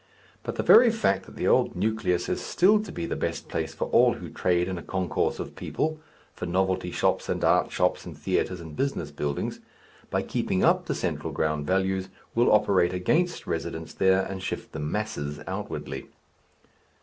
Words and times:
But 0.41 0.55
the 0.55 0.63
very 0.63 0.89
fact 0.89 1.27
that 1.27 1.35
the 1.35 1.47
old 1.47 1.75
nucleus 1.75 2.27
is 2.27 2.41
still 2.41 2.81
to 2.81 2.91
be 2.91 3.05
the 3.05 3.15
best 3.15 3.47
place 3.47 3.75
for 3.75 3.85
all 3.89 4.13
who 4.15 4.31
trade 4.31 4.67
in 4.67 4.79
a 4.79 4.81
concourse 4.81 5.37
of 5.37 5.55
people, 5.55 5.99
for 6.33 6.47
novelty 6.47 6.89
shops 6.89 7.29
and 7.29 7.43
art 7.43 7.71
shops, 7.71 8.03
and 8.03 8.17
theatres 8.17 8.59
and 8.59 8.75
business 8.75 9.11
buildings, 9.11 9.59
by 10.09 10.23
keeping 10.23 10.63
up 10.63 10.85
the 10.87 10.95
central 10.95 11.31
ground 11.31 11.67
values 11.67 12.09
will 12.33 12.51
operate 12.51 12.93
against 12.93 13.45
residence 13.45 13.93
there 13.93 14.25
and 14.25 14.41
shift 14.41 14.71
the 14.71 14.79
"masses" 14.79 15.39
outwardly. 15.45 16.07